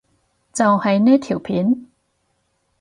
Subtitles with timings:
[0.51, 1.85] 就係呢條片？